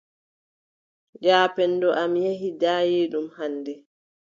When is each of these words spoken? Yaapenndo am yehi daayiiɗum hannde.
Yaapenndo 1.25 1.89
am 2.01 2.11
yehi 2.23 2.49
daayiiɗum 2.61 3.27
hannde. 3.37 3.73